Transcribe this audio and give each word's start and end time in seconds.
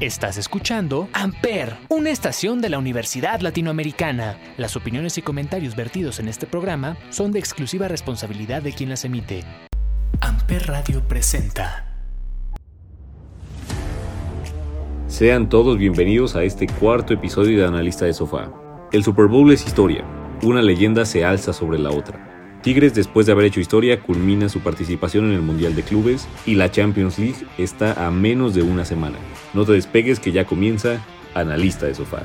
Estás 0.00 0.38
escuchando 0.38 1.10
Amper, 1.12 1.76
una 1.90 2.08
estación 2.08 2.62
de 2.62 2.70
la 2.70 2.78
Universidad 2.78 3.40
Latinoamericana. 3.40 4.38
Las 4.56 4.74
opiniones 4.74 5.18
y 5.18 5.22
comentarios 5.22 5.76
vertidos 5.76 6.20
en 6.20 6.28
este 6.28 6.46
programa 6.46 6.96
son 7.10 7.32
de 7.32 7.38
exclusiva 7.38 7.86
responsabilidad 7.86 8.62
de 8.62 8.72
quien 8.72 8.88
las 8.88 9.04
emite. 9.04 9.44
Amper 10.22 10.68
Radio 10.68 11.06
presenta. 11.06 11.84
Sean 15.06 15.50
todos 15.50 15.76
bienvenidos 15.76 16.34
a 16.34 16.44
este 16.44 16.66
cuarto 16.66 17.12
episodio 17.12 17.58
de 17.58 17.66
Analista 17.66 18.06
de 18.06 18.14
Sofá. 18.14 18.50
El 18.92 19.04
Super 19.04 19.26
Bowl 19.26 19.52
es 19.52 19.66
historia, 19.66 20.02
una 20.42 20.62
leyenda 20.62 21.04
se 21.04 21.26
alza 21.26 21.52
sobre 21.52 21.78
la 21.78 21.90
otra. 21.90 22.29
Tigres, 22.62 22.94
después 22.94 23.24
de 23.24 23.32
haber 23.32 23.46
hecho 23.46 23.60
historia, 23.60 24.00
culmina 24.02 24.50
su 24.50 24.60
participación 24.60 25.26
en 25.26 25.32
el 25.32 25.40
Mundial 25.40 25.74
de 25.74 25.82
Clubes 25.82 26.28
y 26.44 26.56
la 26.56 26.70
Champions 26.70 27.18
League 27.18 27.46
está 27.56 28.06
a 28.06 28.10
menos 28.10 28.54
de 28.54 28.62
una 28.62 28.84
semana. 28.84 29.16
No 29.54 29.64
te 29.64 29.72
despegues 29.72 30.20
que 30.20 30.30
ya 30.30 30.44
comienza 30.44 31.02
Analista 31.34 31.86
de 31.86 31.94
Sofá. 31.94 32.22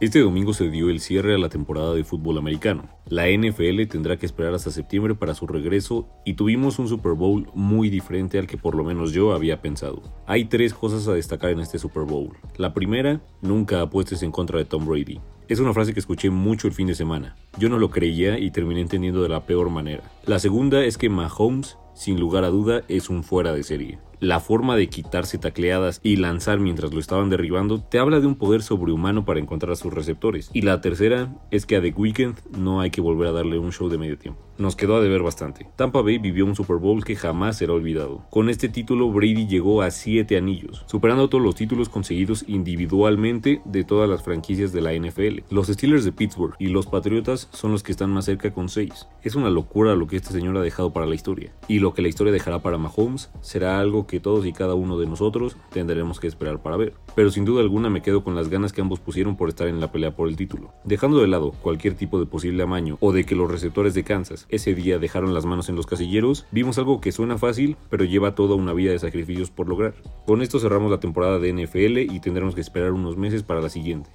Este 0.00 0.20
domingo 0.20 0.54
se 0.54 0.70
dio 0.70 0.88
el 0.88 0.98
cierre 0.98 1.34
a 1.34 1.38
la 1.38 1.50
temporada 1.50 1.92
de 1.92 2.04
fútbol 2.04 2.38
americano. 2.38 2.88
La 3.04 3.26
NFL 3.28 3.86
tendrá 3.86 4.16
que 4.16 4.24
esperar 4.24 4.54
hasta 4.54 4.70
septiembre 4.70 5.14
para 5.14 5.34
su 5.34 5.46
regreso 5.46 6.08
y 6.24 6.34
tuvimos 6.34 6.78
un 6.78 6.88
Super 6.88 7.12
Bowl 7.12 7.50
muy 7.52 7.90
diferente 7.90 8.38
al 8.38 8.46
que 8.46 8.56
por 8.56 8.74
lo 8.74 8.82
menos 8.82 9.12
yo 9.12 9.34
había 9.34 9.60
pensado. 9.60 10.00
Hay 10.26 10.46
tres 10.46 10.72
cosas 10.72 11.06
a 11.06 11.12
destacar 11.12 11.50
en 11.50 11.60
este 11.60 11.78
Super 11.78 12.04
Bowl. 12.04 12.30
La 12.56 12.72
primera, 12.72 13.20
nunca 13.42 13.82
apuestes 13.82 14.22
en 14.22 14.32
contra 14.32 14.56
de 14.56 14.64
Tom 14.64 14.86
Brady. 14.86 15.20
Es 15.48 15.60
una 15.60 15.74
frase 15.74 15.92
que 15.92 16.00
escuché 16.00 16.30
mucho 16.30 16.66
el 16.66 16.72
fin 16.72 16.86
de 16.86 16.94
semana. 16.94 17.36
Yo 17.58 17.68
no 17.68 17.78
lo 17.78 17.90
creía 17.90 18.38
y 18.38 18.50
terminé 18.50 18.80
entendiendo 18.80 19.22
de 19.22 19.28
la 19.28 19.44
peor 19.44 19.68
manera. 19.68 20.10
La 20.24 20.38
segunda 20.38 20.82
es 20.82 20.96
que 20.96 21.10
Mahomes, 21.10 21.76
sin 21.92 22.18
lugar 22.18 22.44
a 22.44 22.48
duda, 22.48 22.84
es 22.88 23.10
un 23.10 23.22
fuera 23.22 23.52
de 23.52 23.64
serie 23.64 23.98
la 24.20 24.40
forma 24.40 24.76
de 24.76 24.88
quitarse 24.88 25.38
tacleadas 25.38 26.00
y 26.02 26.16
lanzar 26.16 26.60
mientras 26.60 26.92
lo 26.92 27.00
estaban 27.00 27.30
derribando 27.30 27.80
te 27.80 27.98
habla 27.98 28.20
de 28.20 28.26
un 28.26 28.36
poder 28.36 28.62
sobrehumano 28.62 29.24
para 29.24 29.40
encontrar 29.40 29.72
a 29.72 29.76
sus 29.76 29.92
receptores. 29.92 30.50
Y 30.52 30.62
la 30.62 30.80
tercera 30.80 31.34
es 31.50 31.66
que 31.66 31.76
a 31.76 31.82
The 31.82 31.94
Weeknd 31.96 32.36
no 32.56 32.80
hay 32.80 32.90
que 32.90 33.00
volver 33.00 33.28
a 33.28 33.32
darle 33.32 33.58
un 33.58 33.72
show 33.72 33.88
de 33.88 33.98
medio 33.98 34.18
tiempo. 34.18 34.40
Nos 34.58 34.76
quedó 34.76 34.96
a 34.96 35.00
deber 35.00 35.22
bastante. 35.22 35.66
Tampa 35.76 36.02
Bay 36.02 36.18
vivió 36.18 36.44
un 36.44 36.54
Super 36.54 36.76
Bowl 36.76 37.02
que 37.02 37.16
jamás 37.16 37.56
será 37.56 37.72
olvidado. 37.72 38.26
Con 38.28 38.50
este 38.50 38.68
título 38.68 39.10
Brady 39.10 39.46
llegó 39.46 39.80
a 39.80 39.90
7 39.90 40.36
anillos, 40.36 40.84
superando 40.86 41.30
todos 41.30 41.42
los 41.42 41.54
títulos 41.54 41.88
conseguidos 41.88 42.44
individualmente 42.46 43.62
de 43.64 43.84
todas 43.84 44.06
las 44.06 44.22
franquicias 44.22 44.72
de 44.72 44.82
la 44.82 44.92
NFL. 44.92 45.44
Los 45.48 45.68
Steelers 45.68 46.04
de 46.04 46.12
Pittsburgh 46.12 46.56
y 46.58 46.66
los 46.66 46.86
Patriotas 46.86 47.48
son 47.52 47.72
los 47.72 47.82
que 47.82 47.92
están 47.92 48.10
más 48.10 48.26
cerca 48.26 48.52
con 48.52 48.68
6. 48.68 49.08
Es 49.22 49.34
una 49.34 49.48
locura 49.48 49.94
lo 49.94 50.06
que 50.06 50.16
este 50.16 50.34
señor 50.34 50.58
ha 50.58 50.60
dejado 50.60 50.92
para 50.92 51.06
la 51.06 51.14
historia. 51.14 51.54
Y 51.66 51.78
lo 51.78 51.94
que 51.94 52.02
la 52.02 52.08
historia 52.08 52.32
dejará 52.32 52.58
para 52.58 52.76
Mahomes 52.76 53.30
será 53.40 53.80
algo 53.80 54.06
que 54.10 54.18
todos 54.18 54.44
y 54.44 54.52
cada 54.52 54.74
uno 54.74 54.98
de 54.98 55.06
nosotros 55.06 55.56
tendremos 55.70 56.18
que 56.18 56.26
esperar 56.26 56.60
para 56.60 56.76
ver. 56.76 56.94
Pero 57.14 57.30
sin 57.30 57.44
duda 57.44 57.60
alguna 57.60 57.90
me 57.90 58.02
quedo 58.02 58.24
con 58.24 58.34
las 58.34 58.48
ganas 58.48 58.72
que 58.72 58.80
ambos 58.80 58.98
pusieron 58.98 59.36
por 59.36 59.48
estar 59.48 59.68
en 59.68 59.80
la 59.80 59.92
pelea 59.92 60.16
por 60.16 60.28
el 60.28 60.36
título. 60.36 60.72
Dejando 60.84 61.20
de 61.20 61.28
lado 61.28 61.52
cualquier 61.62 61.94
tipo 61.94 62.18
de 62.18 62.26
posible 62.26 62.64
amaño 62.64 62.98
o 63.00 63.12
de 63.12 63.24
que 63.24 63.36
los 63.36 63.48
receptores 63.48 63.94
de 63.94 64.02
Kansas 64.02 64.46
ese 64.48 64.74
día 64.74 64.98
dejaron 64.98 65.32
las 65.32 65.46
manos 65.46 65.68
en 65.68 65.76
los 65.76 65.86
casilleros, 65.86 66.44
vimos 66.50 66.76
algo 66.78 67.00
que 67.00 67.12
suena 67.12 67.38
fácil, 67.38 67.76
pero 67.88 68.04
lleva 68.04 68.34
toda 68.34 68.56
una 68.56 68.72
vida 68.72 68.90
de 68.90 68.98
sacrificios 68.98 69.50
por 69.50 69.68
lograr. 69.68 69.94
Con 70.26 70.42
esto 70.42 70.58
cerramos 70.58 70.90
la 70.90 70.98
temporada 70.98 71.38
de 71.38 71.52
NFL 71.52 72.12
y 72.12 72.20
tendremos 72.20 72.56
que 72.56 72.60
esperar 72.60 72.90
unos 72.90 73.16
meses 73.16 73.44
para 73.44 73.60
la 73.60 73.68
siguiente. 73.68 74.10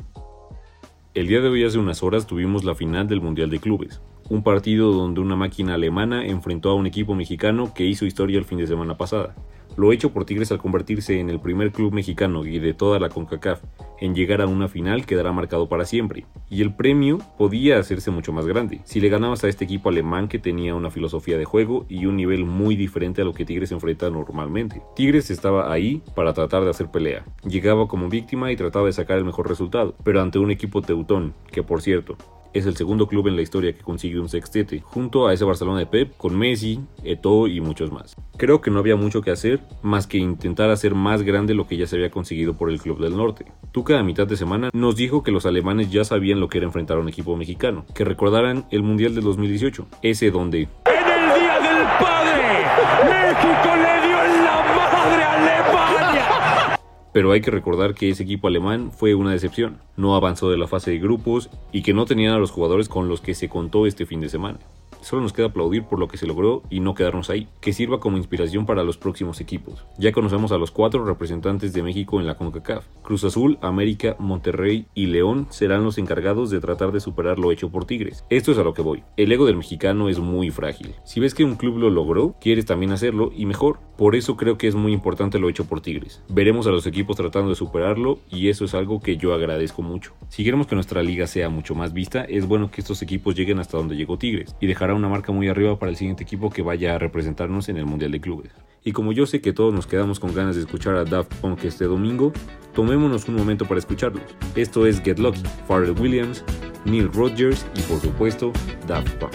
El 1.13 1.28
día 1.28 1.39
de 1.39 1.47
hoy 1.47 1.63
hace 1.63 1.79
unas 1.79 2.03
horas 2.03 2.28
tuvimos 2.28 2.66
la 2.66 2.75
final 2.75 3.07
del 3.07 3.22
Mundial 3.22 3.50
de 3.50 3.61
Clubes, 3.61 4.01
un 4.28 4.44
partido 4.44 4.91
donde 4.91 5.22
una 5.22 5.38
máquina 5.38 5.75
alemana 5.75 6.25
enfrentó 6.25 6.72
a 6.72 6.75
un 6.75 6.85
equipo 6.85 7.16
mexicano 7.16 7.73
que 7.73 7.85
hizo 7.85 8.05
historia 8.05 8.38
el 8.38 8.44
fin 8.44 8.57
de 8.57 8.67
semana 8.67 8.97
pasada. 8.97 9.34
Lo 9.77 9.91
hecho 9.91 10.11
por 10.11 10.25
Tigres 10.25 10.51
al 10.51 10.59
convertirse 10.59 11.19
en 11.19 11.29
el 11.29 11.39
primer 11.39 11.71
club 11.71 11.93
mexicano 11.93 12.45
y 12.45 12.59
de 12.59 12.73
toda 12.73 12.99
la 12.99 13.09
CONCACAF 13.09 13.61
en 13.99 14.15
llegar 14.15 14.41
a 14.41 14.47
una 14.47 14.67
final 14.67 15.05
quedará 15.05 15.31
marcado 15.31 15.67
para 15.67 15.85
siempre. 15.85 16.25
Y 16.49 16.61
el 16.61 16.73
premio 16.73 17.19
podía 17.37 17.79
hacerse 17.79 18.11
mucho 18.11 18.31
más 18.33 18.45
grande, 18.45 18.81
si 18.83 18.99
le 18.99 19.09
ganabas 19.09 19.43
a 19.43 19.49
este 19.49 19.65
equipo 19.65 19.89
alemán 19.89 20.27
que 20.27 20.39
tenía 20.39 20.75
una 20.75 20.91
filosofía 20.91 21.37
de 21.37 21.45
juego 21.45 21.85
y 21.89 22.05
un 22.05 22.15
nivel 22.15 22.45
muy 22.45 22.75
diferente 22.75 23.21
a 23.21 23.25
lo 23.25 23.33
que 23.33 23.45
Tigres 23.45 23.71
enfrenta 23.71 24.09
normalmente. 24.09 24.81
Tigres 24.95 25.29
estaba 25.29 25.71
ahí 25.71 26.01
para 26.15 26.33
tratar 26.33 26.63
de 26.63 26.69
hacer 26.69 26.89
pelea. 26.89 27.25
Llegaba 27.43 27.87
como 27.87 28.09
víctima 28.09 28.51
y 28.51 28.55
trataba 28.55 28.85
de 28.85 28.93
sacar 28.93 29.17
el 29.17 29.25
mejor 29.25 29.49
resultado, 29.49 29.95
pero 30.03 30.21
ante 30.21 30.39
un 30.39 30.51
equipo 30.51 30.81
teutón, 30.81 31.33
que 31.51 31.63
por 31.63 31.81
cierto, 31.81 32.17
es 32.55 32.66
el 32.66 32.77
segundo 32.77 33.07
club 33.07 33.27
en 33.27 33.35
la 33.35 33.41
historia 33.41 33.73
que 33.73 33.81
consigue 33.81 34.17
un 34.17 34.29
sextete, 34.29 34.79
junto 34.79 35.27
a 35.27 35.33
ese 35.33 35.43
Barcelona 35.43 35.79
de 35.79 35.88
Pep, 35.88 36.16
con 36.16 36.38
Messi, 36.38 36.79
Eto'o 37.03 37.47
y 37.47 37.59
muchos 37.59 37.91
más. 37.91 38.16
Creo 38.38 38.61
que 38.61 38.71
no 38.71 38.79
había 38.79 38.95
mucho 38.95 39.21
que 39.21 39.29
hacer 39.29 39.59
más 39.83 40.07
que 40.07 40.17
intentar 40.17 40.69
hacer 40.69 40.95
más 40.95 41.21
grande 41.23 41.53
lo 41.53 41.67
que 41.67 41.75
ya 41.75 41.85
se 41.85 41.97
había 41.97 42.09
conseguido 42.09 42.53
por 42.53 42.71
el 42.71 42.79
Club 42.79 43.01
del 43.01 43.17
Norte. 43.17 43.45
Tuca 43.73 43.99
a 43.99 44.03
mitad 44.03 44.25
de 44.25 44.38
semana 44.38 44.69
nos 44.73 44.95
dijo 44.95 45.21
que 45.21 45.31
los 45.31 45.45
alemanes 45.45 45.91
ya 45.91 46.05
sabían 46.05 46.39
lo 46.39 46.47
que 46.47 46.59
era 46.59 46.67
enfrentar 46.67 46.95
a 46.95 47.01
un 47.01 47.09
equipo 47.09 47.35
mexicano, 47.35 47.85
que 47.93 48.05
recordaran 48.05 48.66
el 48.72 48.83
Mundial 48.83 49.13
del 49.16 49.25
2018, 49.25 49.87
ese 50.01 50.31
donde... 50.31 50.61
¡En 50.61 50.69
el 50.95 51.39
Día 51.39 51.59
del 51.59 51.83
Padre! 51.99 52.63
¡México 53.03 53.69
le 53.75 54.07
dio 54.07 54.23
en 54.23 54.45
la 54.45 54.55
madre 54.77 55.23
a 55.23 55.33
Alemania! 55.33 56.79
Pero 57.15 57.31
hay 57.31 57.39
que 57.39 57.49
recordar 57.49 57.93
que 57.93 58.09
ese 58.09 58.23
equipo 58.23 58.49
alemán 58.49 58.91
fue 58.91 59.15
una 59.15 59.31
decepción, 59.31 59.77
no 59.95 60.17
avanzó 60.17 60.49
de 60.49 60.57
la 60.57 60.67
fase 60.67 60.91
de 60.91 60.99
grupos 60.99 61.49
y 61.71 61.81
que 61.81 61.93
no 61.93 62.05
tenían 62.05 62.33
a 62.33 62.39
los 62.39 62.51
jugadores 62.51 62.89
con 62.89 63.07
los 63.07 63.21
que 63.21 63.35
se 63.35 63.47
contó 63.47 63.85
este 63.85 64.05
fin 64.05 64.19
de 64.19 64.27
semana. 64.27 64.59
Solo 65.05 65.21
nos 65.21 65.33
queda 65.33 65.45
aplaudir 65.45 65.83
por 65.83 65.99
lo 65.99 66.07
que 66.07 66.17
se 66.17 66.25
logró 66.25 66.63
y 66.67 66.79
no 66.79 66.95
quedarnos 66.95 67.29
ahí, 67.29 67.47
que 67.61 67.73
sirva 67.73 67.99
como 67.99 68.17
inspiración 68.17 68.66
para 68.66 68.83
los 68.83 68.97
próximos 68.97 69.39
equipos. 69.39 69.85
Ya 69.99 70.11
conocemos 70.11 70.51
a 70.51 70.57
los 70.57 70.71
cuatro 70.71 71.05
representantes 71.05 71.73
de 71.73 71.83
México 71.83 72.19
en 72.19 72.25
la 72.25 72.38
CONCACAF. 72.38 72.88
Cruz 73.03 73.23
Azul, 73.23 73.59
América, 73.61 74.16
Monterrey 74.17 74.88
y 74.95 75.05
León 75.05 75.45
serán 75.51 75.83
los 75.83 75.99
encargados 75.99 76.49
de 76.49 76.59
tratar 76.59 76.91
de 76.91 77.01
superar 77.01 77.38
lo 77.38 77.51
hecho 77.51 77.69
por 77.69 77.85
Tigres. 77.85 78.25
Esto 78.31 78.51
es 78.51 78.57
a 78.57 78.63
lo 78.63 78.73
que 78.73 78.81
voy. 78.81 79.03
El 79.16 79.31
ego 79.31 79.45
del 79.45 79.57
mexicano 79.57 80.09
es 80.09 80.17
muy 80.17 80.49
frágil. 80.49 80.95
Si 81.03 81.19
ves 81.19 81.35
que 81.35 81.43
un 81.43 81.55
club 81.55 81.77
lo 81.77 81.91
logró, 81.91 82.35
quieres 82.41 82.66
también 82.66 82.91
hacerlo 82.91 83.31
y 83.31 83.45
mejor. 83.45 83.77
Por 83.97 84.16
eso 84.16 84.35
creo 84.35 84.57
que 84.57 84.67
es 84.67 84.73
muy 84.73 84.91
importante 84.91 85.37
lo 85.37 85.49
hecho 85.49 85.66
por 85.66 85.81
Tigres. 85.81 86.23
Veremos 86.29 86.66
a 86.66 86.72
los 86.72 86.87
equipos 86.87 87.16
tratando 87.16 87.49
de 87.49 87.55
superarlo 87.55 88.17
y 88.31 88.49
eso 88.49 88.66
es 88.66 88.73
algo 88.73 88.99
que 88.99 89.17
yo 89.17 89.35
agradezco 89.35 89.83
mucho. 89.83 90.13
Si 90.29 90.43
queremos 90.43 90.66
que 90.66 90.73
nuestra 90.73 91.03
liga 91.03 91.27
sea 91.27 91.49
mucho 91.49 91.75
más 91.75 91.93
vista, 91.93 92.25
es 92.25 92.47
bueno 92.47 92.72
que 92.72 92.81
estos 92.81 93.03
equipos 93.03 93.35
lleguen 93.35 93.59
hasta 93.59 93.77
donde 93.77 93.95
llegó 93.95 94.17
Tigres 94.17 94.55
y 94.59 94.66
dejará 94.66 94.94
una 94.95 95.09
marca 95.09 95.31
muy 95.31 95.47
arriba 95.47 95.78
para 95.78 95.89
el 95.91 95.97
siguiente 95.97 96.23
equipo 96.23 96.50
que 96.50 96.61
vaya 96.61 96.95
a 96.95 97.00
representarnos 97.00 97.69
en 97.69 97.78
el 97.78 97.85
Mundial 97.85 98.11
de 98.11 98.22
Clubes. 98.22 98.51
Y 98.83 98.91
como 98.91 99.11
yo 99.11 99.25
sé 99.25 99.41
que 99.41 99.53
todos 99.53 99.73
nos 99.73 99.88
quedamos 99.88 100.19
con 100.19 100.33
ganas 100.33 100.56
de 100.56 100.61
escuchar 100.61 100.95
a 100.95 101.06
Daft 101.06 101.33
Punk 101.35 101.63
este 101.63 101.85
domingo, 101.85 102.31
tomémonos 102.73 103.28
un 103.28 103.35
momento 103.35 103.66
para 103.66 103.79
escucharlos. 103.79 104.23
Esto 104.55 104.85
es 104.85 105.01
Get 105.01 105.19
Lucky, 105.19 105.41
Pharrell 105.67 106.00
Williams, 106.00 106.44
Neil 106.85 107.11
Rogers 107.11 107.66
y 107.75 107.81
por 107.81 108.00
supuesto 108.00 108.51
Daft 108.88 109.13
Punk. 109.16 109.34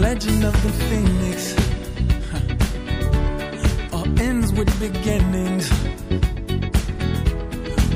legend 0.00 0.42
phoenix. 0.88 1.54
beginnings. 4.80 5.89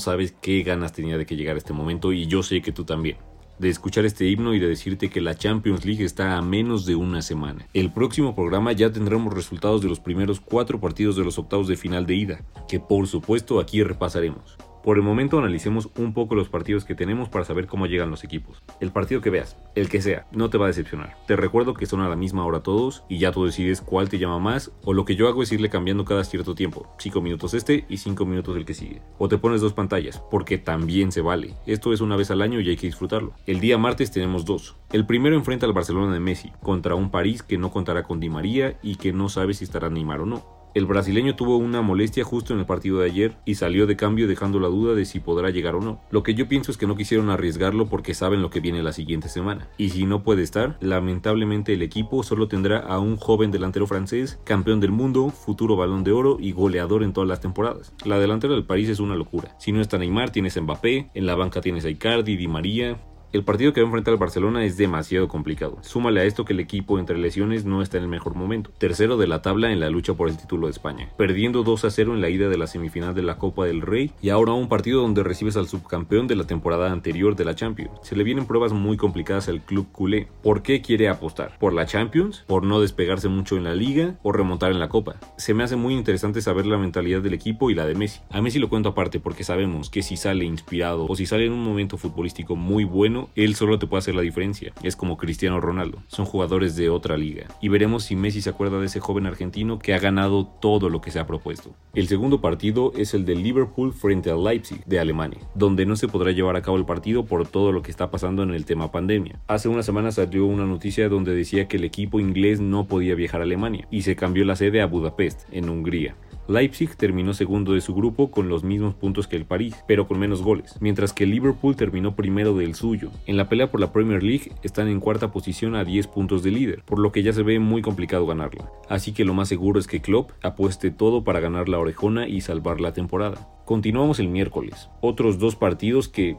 Sabes 0.00 0.34
qué 0.40 0.62
ganas 0.62 0.92
tenía 0.92 1.18
de 1.18 1.26
que 1.26 1.36
llegara 1.36 1.58
este 1.58 1.72
momento 1.72 2.12
y 2.12 2.26
yo 2.26 2.42
sé 2.42 2.62
que 2.62 2.72
tú 2.72 2.84
también. 2.84 3.18
De 3.58 3.68
escuchar 3.68 4.06
este 4.06 4.26
himno 4.26 4.54
y 4.54 4.58
de 4.58 4.68
decirte 4.68 5.10
que 5.10 5.20
la 5.20 5.34
Champions 5.34 5.84
League 5.84 6.04
está 6.04 6.36
a 6.36 6.42
menos 6.42 6.86
de 6.86 6.96
una 6.96 7.20
semana. 7.20 7.68
El 7.74 7.92
próximo 7.92 8.34
programa 8.34 8.72
ya 8.72 8.90
tendremos 8.90 9.34
resultados 9.34 9.82
de 9.82 9.88
los 9.88 10.00
primeros 10.00 10.40
cuatro 10.40 10.80
partidos 10.80 11.16
de 11.16 11.24
los 11.24 11.38
octavos 11.38 11.68
de 11.68 11.76
final 11.76 12.06
de 12.06 12.14
ida, 12.14 12.40
que 12.68 12.80
por 12.80 13.06
supuesto 13.06 13.60
aquí 13.60 13.82
repasaremos. 13.82 14.56
Por 14.82 14.96
el 14.96 15.02
momento 15.02 15.38
analicemos 15.38 15.90
un 15.96 16.14
poco 16.14 16.34
los 16.34 16.48
partidos 16.48 16.86
que 16.86 16.94
tenemos 16.94 17.28
para 17.28 17.44
saber 17.44 17.66
cómo 17.66 17.86
llegan 17.86 18.10
los 18.10 18.24
equipos. 18.24 18.62
El 18.80 18.92
partido 18.92 19.20
que 19.20 19.28
veas, 19.28 19.58
el 19.74 19.90
que 19.90 20.00
sea, 20.00 20.26
no 20.32 20.48
te 20.48 20.56
va 20.56 20.64
a 20.64 20.68
decepcionar. 20.68 21.16
Te 21.26 21.36
recuerdo 21.36 21.74
que 21.74 21.84
son 21.84 22.00
a 22.00 22.08
la 22.08 22.16
misma 22.16 22.46
hora 22.46 22.62
todos 22.62 23.04
y 23.08 23.18
ya 23.18 23.30
tú 23.30 23.44
decides 23.44 23.82
cuál 23.82 24.08
te 24.08 24.18
llama 24.18 24.38
más 24.38 24.72
o 24.82 24.94
lo 24.94 25.04
que 25.04 25.16
yo 25.16 25.28
hago 25.28 25.42
es 25.42 25.52
irle 25.52 25.68
cambiando 25.68 26.06
cada 26.06 26.24
cierto 26.24 26.54
tiempo. 26.54 26.94
5 26.98 27.20
minutos 27.20 27.52
este 27.52 27.84
y 27.90 27.98
5 27.98 28.24
minutos 28.24 28.56
el 28.56 28.64
que 28.64 28.74
sigue. 28.74 29.02
O 29.18 29.28
te 29.28 29.36
pones 29.36 29.60
dos 29.60 29.74
pantallas, 29.74 30.22
porque 30.30 30.56
también 30.56 31.12
se 31.12 31.20
vale. 31.20 31.54
Esto 31.66 31.92
es 31.92 32.00
una 32.00 32.16
vez 32.16 32.30
al 32.30 32.40
año 32.40 32.60
y 32.60 32.70
hay 32.70 32.76
que 32.76 32.86
disfrutarlo. 32.86 33.34
El 33.46 33.60
día 33.60 33.76
martes 33.76 34.10
tenemos 34.10 34.46
dos. 34.46 34.76
El 34.92 35.04
primero 35.04 35.36
enfrenta 35.36 35.66
al 35.66 35.72
Barcelona 35.74 36.12
de 36.12 36.20
Messi 36.20 36.52
contra 36.62 36.94
un 36.94 37.10
París 37.10 37.42
que 37.42 37.58
no 37.58 37.70
contará 37.70 38.02
con 38.02 38.18
Di 38.18 38.30
María 38.30 38.78
y 38.82 38.96
que 38.96 39.12
no 39.12 39.28
sabe 39.28 39.52
si 39.52 39.64
estará 39.64 39.90
Neymar 39.90 40.20
o 40.20 40.26
no. 40.26 40.59
El 40.72 40.86
brasileño 40.86 41.34
tuvo 41.34 41.56
una 41.56 41.82
molestia 41.82 42.22
justo 42.22 42.52
en 42.52 42.60
el 42.60 42.66
partido 42.66 43.00
de 43.00 43.06
ayer 43.06 43.36
y 43.44 43.56
salió 43.56 43.88
de 43.88 43.96
cambio 43.96 44.28
dejando 44.28 44.60
la 44.60 44.68
duda 44.68 44.94
de 44.94 45.04
si 45.04 45.18
podrá 45.18 45.50
llegar 45.50 45.74
o 45.74 45.80
no. 45.80 46.00
Lo 46.12 46.22
que 46.22 46.34
yo 46.34 46.46
pienso 46.46 46.70
es 46.70 46.78
que 46.78 46.86
no 46.86 46.94
quisieron 46.94 47.28
arriesgarlo 47.28 47.86
porque 47.86 48.14
saben 48.14 48.40
lo 48.40 48.50
que 48.50 48.60
viene 48.60 48.82
la 48.82 48.92
siguiente 48.92 49.28
semana. 49.28 49.68
Y 49.78 49.90
si 49.90 50.06
no 50.06 50.22
puede 50.22 50.42
estar, 50.42 50.76
lamentablemente 50.80 51.74
el 51.74 51.82
equipo 51.82 52.22
solo 52.22 52.46
tendrá 52.46 52.78
a 52.78 53.00
un 53.00 53.16
joven 53.16 53.50
delantero 53.50 53.88
francés, 53.88 54.38
campeón 54.44 54.78
del 54.78 54.92
mundo, 54.92 55.30
futuro 55.30 55.74
balón 55.74 56.04
de 56.04 56.12
oro 56.12 56.36
y 56.38 56.52
goleador 56.52 57.02
en 57.02 57.12
todas 57.12 57.28
las 57.28 57.40
temporadas. 57.40 57.92
La 58.04 58.20
delantera 58.20 58.54
del 58.54 58.64
París 58.64 58.88
es 58.88 59.00
una 59.00 59.16
locura. 59.16 59.56
Si 59.58 59.72
no 59.72 59.80
está 59.80 59.98
Neymar, 59.98 60.30
tienes 60.30 60.60
Mbappé, 60.60 61.10
en 61.14 61.26
la 61.26 61.34
banca 61.34 61.60
tienes 61.60 61.84
a 61.84 61.90
Icardi, 61.90 62.36
Di 62.36 62.46
María, 62.46 63.00
el 63.32 63.44
partido 63.44 63.72
que 63.72 63.80
va 63.80 63.86
a 63.86 63.88
enfrentar 63.88 64.12
al 64.12 64.18
Barcelona 64.18 64.64
es 64.64 64.76
demasiado 64.76 65.28
complicado. 65.28 65.78
Súmale 65.82 66.20
a 66.20 66.24
esto 66.24 66.44
que 66.44 66.52
el 66.52 66.60
equipo 66.60 66.98
entre 66.98 67.16
lesiones 67.16 67.64
no 67.64 67.80
está 67.80 67.96
en 67.96 68.04
el 68.04 68.08
mejor 68.08 68.34
momento. 68.34 68.70
Tercero 68.78 69.16
de 69.16 69.28
la 69.28 69.40
tabla 69.40 69.70
en 69.70 69.78
la 69.78 69.88
lucha 69.88 70.14
por 70.14 70.28
el 70.28 70.36
título 70.36 70.66
de 70.66 70.72
España. 70.72 71.08
Perdiendo 71.16 71.62
2 71.62 71.84
a 71.84 71.90
0 71.90 72.14
en 72.14 72.20
la 72.20 72.28
ida 72.28 72.48
de 72.48 72.58
la 72.58 72.66
semifinal 72.66 73.14
de 73.14 73.22
la 73.22 73.38
Copa 73.38 73.66
del 73.66 73.82
Rey 73.82 74.10
y 74.20 74.30
ahora 74.30 74.52
un 74.52 74.68
partido 74.68 75.02
donde 75.02 75.22
recibes 75.22 75.56
al 75.56 75.68
subcampeón 75.68 76.26
de 76.26 76.34
la 76.34 76.44
temporada 76.44 76.90
anterior 76.90 77.36
de 77.36 77.44
la 77.44 77.54
Champions. 77.54 77.92
Se 78.02 78.16
le 78.16 78.24
vienen 78.24 78.46
pruebas 78.46 78.72
muy 78.72 78.96
complicadas 78.96 79.48
al 79.48 79.60
club 79.60 79.86
culé. 79.92 80.26
¿Por 80.42 80.62
qué 80.62 80.82
quiere 80.82 81.08
apostar? 81.08 81.56
¿Por 81.58 81.72
la 81.72 81.86
Champions? 81.86 82.44
¿Por 82.48 82.64
no 82.64 82.80
despegarse 82.80 83.28
mucho 83.28 83.56
en 83.56 83.64
la 83.64 83.74
liga? 83.74 84.16
¿O 84.24 84.32
remontar 84.32 84.72
en 84.72 84.80
la 84.80 84.88
Copa? 84.88 85.16
Se 85.36 85.54
me 85.54 85.62
hace 85.62 85.76
muy 85.76 85.94
interesante 85.94 86.42
saber 86.42 86.66
la 86.66 86.78
mentalidad 86.78 87.20
del 87.20 87.34
equipo 87.34 87.70
y 87.70 87.74
la 87.74 87.86
de 87.86 87.94
Messi. 87.94 88.20
A 88.30 88.42
Messi 88.42 88.58
lo 88.58 88.68
cuento 88.68 88.88
aparte 88.88 89.20
porque 89.20 89.44
sabemos 89.44 89.88
que 89.88 90.02
si 90.02 90.16
sale 90.16 90.44
inspirado 90.44 91.06
o 91.08 91.14
si 91.14 91.26
sale 91.26 91.46
en 91.46 91.52
un 91.52 91.62
momento 91.62 91.96
futbolístico 91.96 92.56
muy 92.56 92.82
bueno 92.82 93.19
él 93.34 93.54
solo 93.54 93.78
te 93.78 93.86
puede 93.86 94.00
hacer 94.00 94.14
la 94.14 94.22
diferencia. 94.22 94.72
Es 94.82 94.96
como 94.96 95.16
Cristiano 95.16 95.60
Ronaldo. 95.60 96.02
Son 96.08 96.24
jugadores 96.24 96.76
de 96.76 96.88
otra 96.88 97.16
liga. 97.16 97.46
Y 97.60 97.68
veremos 97.68 98.04
si 98.04 98.16
Messi 98.16 98.40
se 98.40 98.50
acuerda 98.50 98.80
de 98.80 98.86
ese 98.86 99.00
joven 99.00 99.26
argentino 99.26 99.78
que 99.78 99.94
ha 99.94 99.98
ganado 99.98 100.46
todo 100.46 100.88
lo 100.88 101.00
que 101.00 101.10
se 101.10 101.18
ha 101.18 101.26
propuesto. 101.26 101.74
El 101.94 102.08
segundo 102.08 102.40
partido 102.40 102.92
es 102.96 103.14
el 103.14 103.24
de 103.24 103.34
Liverpool 103.34 103.92
frente 103.92 104.30
al 104.30 104.44
Leipzig 104.44 104.84
de 104.84 105.00
Alemania, 105.00 105.40
donde 105.54 105.86
no 105.86 105.96
se 105.96 106.08
podrá 106.08 106.30
llevar 106.32 106.56
a 106.56 106.62
cabo 106.62 106.76
el 106.76 106.84
partido 106.84 107.24
por 107.24 107.46
todo 107.46 107.72
lo 107.72 107.82
que 107.82 107.90
está 107.90 108.10
pasando 108.10 108.42
en 108.42 108.50
el 108.50 108.64
tema 108.64 108.92
pandemia. 108.92 109.40
Hace 109.46 109.68
unas 109.68 109.86
semanas 109.86 110.14
salió 110.16 110.46
una 110.46 110.66
noticia 110.66 111.08
donde 111.08 111.34
decía 111.34 111.68
que 111.68 111.76
el 111.76 111.84
equipo 111.84 112.20
inglés 112.20 112.60
no 112.60 112.86
podía 112.86 113.14
viajar 113.14 113.40
a 113.40 113.44
Alemania 113.44 113.86
y 113.90 114.02
se 114.02 114.16
cambió 114.16 114.44
la 114.44 114.56
sede 114.56 114.80
a 114.82 114.86
Budapest, 114.86 115.42
en 115.52 115.68
Hungría. 115.68 116.16
Leipzig 116.50 116.96
terminó 116.96 117.32
segundo 117.32 117.74
de 117.74 117.80
su 117.80 117.94
grupo 117.94 118.32
con 118.32 118.48
los 118.48 118.64
mismos 118.64 118.94
puntos 118.94 119.28
que 119.28 119.36
el 119.36 119.44
París, 119.44 119.76
pero 119.86 120.08
con 120.08 120.18
menos 120.18 120.42
goles, 120.42 120.74
mientras 120.80 121.12
que 121.12 121.24
Liverpool 121.24 121.76
terminó 121.76 122.16
primero 122.16 122.56
del 122.56 122.74
suyo. 122.74 123.12
En 123.26 123.36
la 123.36 123.48
pelea 123.48 123.70
por 123.70 123.78
la 123.78 123.92
Premier 123.92 124.24
League 124.24 124.50
están 124.64 124.88
en 124.88 124.98
cuarta 124.98 125.30
posición 125.30 125.76
a 125.76 125.84
10 125.84 126.08
puntos 126.08 126.42
de 126.42 126.50
líder, 126.50 126.82
por 126.84 126.98
lo 126.98 127.12
que 127.12 127.22
ya 127.22 127.32
se 127.32 127.44
ve 127.44 127.60
muy 127.60 127.82
complicado 127.82 128.26
ganarla. 128.26 128.68
Así 128.88 129.12
que 129.12 129.24
lo 129.24 129.32
más 129.32 129.48
seguro 129.48 129.78
es 129.78 129.86
que 129.86 130.00
Klopp 130.00 130.32
apueste 130.42 130.90
todo 130.90 131.22
para 131.22 131.38
ganar 131.38 131.68
la 131.68 131.78
orejona 131.78 132.26
y 132.26 132.40
salvar 132.40 132.80
la 132.80 132.92
temporada. 132.92 133.48
Continuamos 133.64 134.18
el 134.18 134.26
miércoles. 134.26 134.88
Otros 135.00 135.38
dos 135.38 135.54
partidos 135.54 136.08
que 136.08 136.36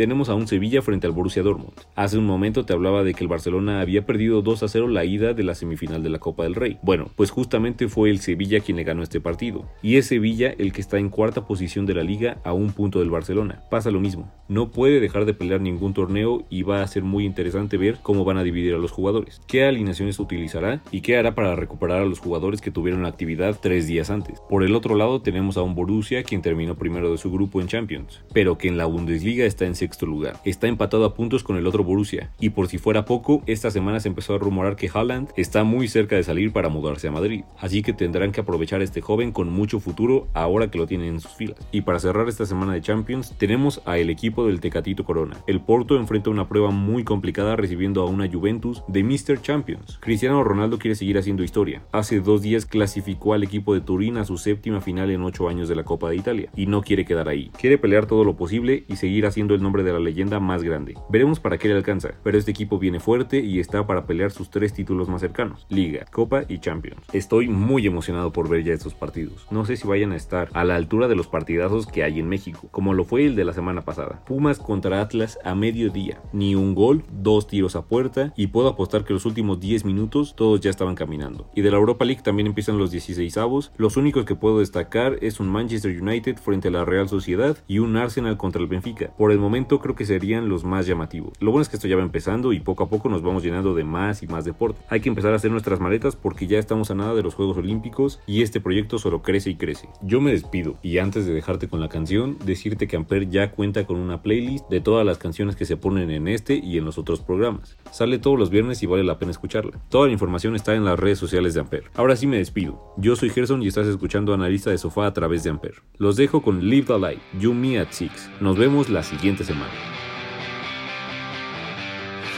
tenemos 0.00 0.30
a 0.30 0.34
un 0.34 0.46
Sevilla 0.46 0.80
frente 0.80 1.06
al 1.06 1.12
Borussia 1.12 1.42
Dortmund. 1.42 1.74
Hace 1.94 2.16
un 2.16 2.24
momento 2.24 2.64
te 2.64 2.72
hablaba 2.72 3.04
de 3.04 3.12
que 3.12 3.22
el 3.22 3.28
Barcelona 3.28 3.82
había 3.82 4.06
perdido 4.06 4.40
2 4.40 4.62
a 4.62 4.68
0 4.68 4.88
la 4.88 5.04
ida 5.04 5.34
de 5.34 5.42
la 5.42 5.54
semifinal 5.54 6.02
de 6.02 6.08
la 6.08 6.18
Copa 6.18 6.44
del 6.44 6.54
Rey. 6.54 6.78
Bueno, 6.80 7.08
pues 7.16 7.30
justamente 7.30 7.86
fue 7.86 8.08
el 8.08 8.20
Sevilla 8.20 8.60
quien 8.60 8.78
le 8.78 8.84
ganó 8.84 9.02
este 9.02 9.20
partido. 9.20 9.66
Y 9.82 9.96
es 9.96 10.06
Sevilla 10.06 10.54
el 10.56 10.72
que 10.72 10.80
está 10.80 10.96
en 10.96 11.10
cuarta 11.10 11.46
posición 11.46 11.84
de 11.84 11.92
la 11.92 12.02
liga 12.02 12.38
a 12.44 12.54
un 12.54 12.72
punto 12.72 13.00
del 13.00 13.10
Barcelona. 13.10 13.62
Pasa 13.70 13.90
lo 13.90 14.00
mismo. 14.00 14.32
No 14.48 14.70
puede 14.70 15.00
dejar 15.00 15.26
de 15.26 15.34
pelear 15.34 15.60
ningún 15.60 15.92
torneo 15.92 16.44
y 16.48 16.62
va 16.62 16.82
a 16.82 16.86
ser 16.86 17.02
muy 17.02 17.26
interesante 17.26 17.76
ver 17.76 17.98
cómo 18.02 18.24
van 18.24 18.38
a 18.38 18.42
dividir 18.42 18.72
a 18.72 18.78
los 18.78 18.92
jugadores, 18.92 19.42
qué 19.46 19.64
alineaciones 19.64 20.18
utilizará 20.18 20.80
y 20.90 21.02
qué 21.02 21.18
hará 21.18 21.34
para 21.34 21.54
recuperar 21.56 22.00
a 22.00 22.06
los 22.06 22.20
jugadores 22.20 22.62
que 22.62 22.70
tuvieron 22.70 23.04
actividad 23.04 23.58
tres 23.60 23.86
días 23.86 24.08
antes. 24.08 24.40
Por 24.48 24.64
el 24.64 24.74
otro 24.74 24.94
lado 24.94 25.20
tenemos 25.20 25.58
a 25.58 25.62
un 25.62 25.74
Borussia 25.74 26.22
quien 26.22 26.40
terminó 26.40 26.74
primero 26.74 27.12
de 27.12 27.18
su 27.18 27.30
grupo 27.30 27.60
en 27.60 27.68
Champions, 27.68 28.24
pero 28.32 28.56
que 28.56 28.68
en 28.68 28.78
la 28.78 28.86
Bundesliga 28.86 29.44
está 29.44 29.66
en 29.66 29.74
sexto 29.90 30.06
lugar. 30.06 30.36
Está 30.44 30.68
empatado 30.68 31.04
a 31.04 31.14
puntos 31.14 31.42
con 31.42 31.56
el 31.56 31.66
otro 31.66 31.82
Borussia. 31.82 32.30
Y 32.38 32.50
por 32.50 32.68
si 32.68 32.78
fuera 32.78 33.04
poco, 33.04 33.42
esta 33.46 33.72
semana 33.72 33.98
se 33.98 34.06
empezó 34.06 34.34
a 34.34 34.38
rumorar 34.38 34.76
que 34.76 34.88
Haaland 34.88 35.30
está 35.36 35.64
muy 35.64 35.88
cerca 35.88 36.14
de 36.14 36.22
salir 36.22 36.52
para 36.52 36.68
mudarse 36.68 37.08
a 37.08 37.10
Madrid. 37.10 37.42
Así 37.58 37.82
que 37.82 37.92
tendrán 37.92 38.30
que 38.30 38.40
aprovechar 38.40 38.82
a 38.82 38.84
este 38.84 39.00
joven 39.00 39.32
con 39.32 39.50
mucho 39.50 39.80
futuro 39.80 40.28
ahora 40.32 40.70
que 40.70 40.78
lo 40.78 40.86
tienen 40.86 41.08
en 41.08 41.20
sus 41.20 41.32
filas. 41.32 41.58
Y 41.72 41.80
para 41.80 41.98
cerrar 41.98 42.28
esta 42.28 42.46
semana 42.46 42.72
de 42.72 42.82
Champions, 42.82 43.34
tenemos 43.36 43.82
a 43.84 43.98
el 43.98 44.10
equipo 44.10 44.46
del 44.46 44.60
Tecatito 44.60 45.04
Corona. 45.04 45.36
El 45.48 45.60
Porto 45.60 45.96
enfrenta 45.96 46.30
una 46.30 46.48
prueba 46.48 46.70
muy 46.70 47.02
complicada 47.02 47.56
recibiendo 47.56 48.02
a 48.02 48.06
una 48.06 48.30
Juventus 48.30 48.84
de 48.86 49.02
Mr. 49.02 49.42
Champions. 49.42 49.98
Cristiano 50.00 50.44
Ronaldo 50.44 50.78
quiere 50.78 50.94
seguir 50.94 51.18
haciendo 51.18 51.42
historia. 51.42 51.82
Hace 51.90 52.20
dos 52.20 52.42
días 52.42 52.64
clasificó 52.64 53.34
al 53.34 53.42
equipo 53.42 53.74
de 53.74 53.80
Turín 53.80 54.18
a 54.18 54.24
su 54.24 54.38
séptima 54.38 54.80
final 54.80 55.10
en 55.10 55.22
ocho 55.22 55.48
años 55.48 55.68
de 55.68 55.74
la 55.74 55.82
Copa 55.82 56.08
de 56.10 56.16
Italia 56.16 56.48
y 56.54 56.66
no 56.66 56.82
quiere 56.82 57.04
quedar 57.04 57.28
ahí. 57.28 57.50
Quiere 57.58 57.76
pelear 57.76 58.06
todo 58.06 58.22
lo 58.22 58.36
posible 58.36 58.84
y 58.88 58.96
seguir 58.96 59.26
haciendo 59.26 59.54
el 59.54 59.62
nombre 59.62 59.69
de 59.78 59.92
la 59.92 60.00
leyenda 60.00 60.40
más 60.40 60.62
grande. 60.62 60.94
Veremos 61.08 61.40
para 61.40 61.56
qué 61.56 61.68
le 61.68 61.74
alcanza, 61.74 62.10
pero 62.22 62.36
este 62.36 62.50
equipo 62.50 62.78
viene 62.78 63.00
fuerte 63.00 63.40
y 63.40 63.60
está 63.60 63.86
para 63.86 64.06
pelear 64.06 64.30
sus 64.30 64.50
tres 64.50 64.72
títulos 64.72 65.08
más 65.08 65.20
cercanos, 65.20 65.66
Liga, 65.68 66.04
Copa 66.10 66.42
y 66.48 66.58
Champions. 66.58 67.00
Estoy 67.12 67.48
muy 67.48 67.86
emocionado 67.86 68.32
por 68.32 68.48
ver 68.48 68.64
ya 68.64 68.74
estos 68.74 68.94
partidos. 68.94 69.46
No 69.50 69.64
sé 69.64 69.76
si 69.76 69.86
vayan 69.86 70.12
a 70.12 70.16
estar 70.16 70.50
a 70.52 70.64
la 70.64 70.76
altura 70.76 71.08
de 71.08 71.16
los 71.16 71.28
partidazos 71.28 71.86
que 71.86 72.02
hay 72.02 72.18
en 72.18 72.28
México, 72.28 72.68
como 72.70 72.92
lo 72.92 73.04
fue 73.04 73.24
el 73.24 73.36
de 73.36 73.44
la 73.44 73.52
semana 73.52 73.82
pasada. 73.82 74.22
Pumas 74.26 74.58
contra 74.58 75.00
Atlas 75.00 75.38
a 75.44 75.54
mediodía. 75.54 76.20
Ni 76.32 76.54
un 76.54 76.74
gol, 76.74 77.04
dos 77.12 77.46
tiros 77.46 77.76
a 77.76 77.82
puerta 77.82 78.32
y 78.36 78.48
puedo 78.48 78.68
apostar 78.68 79.04
que 79.04 79.12
los 79.12 79.26
últimos 79.26 79.60
10 79.60 79.84
minutos 79.84 80.34
todos 80.36 80.60
ya 80.60 80.70
estaban 80.70 80.94
caminando. 80.94 81.50
Y 81.54 81.62
de 81.62 81.70
la 81.70 81.76
Europa 81.76 82.04
League 82.04 82.22
también 82.22 82.46
empiezan 82.46 82.78
los 82.78 82.90
16 82.90 83.36
avos. 83.36 83.72
Los 83.76 83.96
únicos 83.96 84.24
que 84.24 84.34
puedo 84.34 84.58
destacar 84.58 85.18
es 85.20 85.40
un 85.40 85.48
Manchester 85.48 86.00
United 86.00 86.36
frente 86.36 86.68
a 86.68 86.70
la 86.70 86.84
Real 86.84 87.08
Sociedad 87.08 87.56
y 87.68 87.78
un 87.78 87.96
Arsenal 87.96 88.36
contra 88.36 88.60
el 88.62 88.68
Benfica. 88.68 89.10
Por 89.16 89.32
el 89.32 89.38
momento 89.38 89.59
creo 89.68 89.94
que 89.94 90.04
serían 90.04 90.48
los 90.48 90.64
más 90.64 90.86
llamativos. 90.86 91.32
Lo 91.40 91.50
bueno 91.50 91.62
es 91.62 91.68
que 91.68 91.76
esto 91.76 91.88
ya 91.88 91.96
va 91.96 92.02
empezando 92.02 92.52
y 92.52 92.60
poco 92.60 92.84
a 92.84 92.88
poco 92.88 93.08
nos 93.08 93.22
vamos 93.22 93.42
llenando 93.42 93.74
de 93.74 93.84
más 93.84 94.22
y 94.22 94.26
más 94.26 94.44
deporte. 94.44 94.80
Hay 94.88 95.00
que 95.00 95.08
empezar 95.08 95.32
a 95.32 95.36
hacer 95.36 95.50
nuestras 95.50 95.80
maletas 95.80 96.16
porque 96.16 96.46
ya 96.46 96.58
estamos 96.58 96.90
a 96.90 96.94
nada 96.94 97.14
de 97.14 97.22
los 97.22 97.34
Juegos 97.34 97.56
Olímpicos 97.56 98.20
y 98.26 98.42
este 98.42 98.60
proyecto 98.60 98.98
solo 98.98 99.22
crece 99.22 99.50
y 99.50 99.56
crece. 99.56 99.88
Yo 100.02 100.20
me 100.20 100.32
despido 100.32 100.76
y 100.82 100.98
antes 100.98 101.26
de 101.26 101.32
dejarte 101.32 101.68
con 101.68 101.80
la 101.80 101.88
canción, 101.88 102.36
decirte 102.44 102.88
que 102.88 102.96
Amper 102.96 103.28
ya 103.28 103.50
cuenta 103.50 103.86
con 103.86 103.98
una 103.98 104.22
playlist 104.22 104.68
de 104.68 104.80
todas 104.80 105.06
las 105.06 105.18
canciones 105.18 105.56
que 105.56 105.64
se 105.64 105.76
ponen 105.76 106.10
en 106.10 106.28
este 106.28 106.54
y 106.56 106.78
en 106.78 106.84
los 106.84 106.98
otros 106.98 107.20
programas. 107.20 107.76
Sale 107.90 108.18
todos 108.18 108.38
los 108.38 108.50
viernes 108.50 108.82
y 108.82 108.86
vale 108.86 109.04
la 109.04 109.18
pena 109.18 109.30
escucharla. 109.30 109.78
Toda 109.88 110.06
la 110.06 110.12
información 110.12 110.54
está 110.54 110.74
en 110.74 110.84
las 110.84 110.98
redes 110.98 111.18
sociales 111.18 111.54
de 111.54 111.60
Amper. 111.60 111.84
Ahora 111.94 112.16
sí 112.16 112.26
me 112.26 112.38
despido. 112.38 112.94
Yo 112.96 113.16
soy 113.16 113.30
Gerson 113.30 113.62
y 113.62 113.68
estás 113.68 113.86
escuchando 113.86 114.34
Analista 114.34 114.70
de 114.70 114.78
Sofá 114.78 115.06
a 115.06 115.12
través 115.12 115.42
de 115.42 115.50
Amper. 115.50 115.82
Los 115.98 116.16
dejo 116.16 116.42
con 116.42 116.68
Live 116.68 116.86
the 116.86 116.98
Light, 116.98 117.20
You 117.38 117.54
Me 117.54 117.78
at 117.78 117.88
Six. 117.90 118.30
Nos 118.40 118.56
vemos 118.56 118.88
la 118.88 119.02
siguiente 119.02 119.44
semana. 119.44 119.49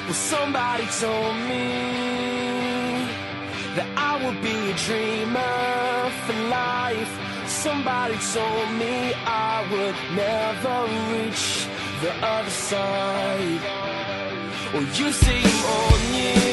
Well, 0.04 0.14
somebody 0.14 0.86
told 1.00 1.36
me 1.50 1.68
that 3.76 3.88
I 3.96 4.24
would 4.24 4.40
be 4.42 4.70
a 4.70 4.76
dreamer 4.86 6.10
for 6.24 6.36
life. 6.48 7.12
Somebody 7.46 8.16
told 8.32 8.70
me 8.82 9.12
I 9.26 9.66
would 9.72 9.96
never 10.16 10.76
reach 11.12 11.66
the 12.00 12.12
other 12.24 12.50
side. 12.50 13.60
Well, 14.72 14.82
you 14.82 15.12
seem 15.12 15.42
news, 16.12 16.51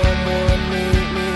someone 0.00 0.62
meet 0.70 1.31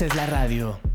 Haces 0.00 0.16
la 0.16 0.24
radio. 0.24 0.89